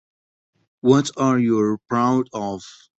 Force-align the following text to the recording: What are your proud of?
What 0.79 1.11
are 1.15 1.37
your 1.37 1.77
proud 1.87 2.27
of? 2.33 2.63